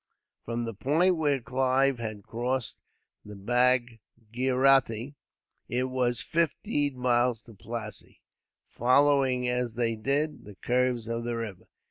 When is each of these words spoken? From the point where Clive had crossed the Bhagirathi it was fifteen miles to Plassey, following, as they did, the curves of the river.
From 0.45 0.65
the 0.65 0.73
point 0.73 1.15
where 1.15 1.39
Clive 1.39 1.99
had 1.99 2.23
crossed 2.23 2.79
the 3.23 3.35
Bhagirathi 3.35 5.13
it 5.69 5.83
was 5.83 6.21
fifteen 6.23 6.97
miles 6.97 7.43
to 7.43 7.53
Plassey, 7.53 8.19
following, 8.67 9.47
as 9.47 9.75
they 9.75 9.95
did, 9.95 10.43
the 10.43 10.55
curves 10.55 11.07
of 11.07 11.23
the 11.23 11.35
river. 11.37 11.67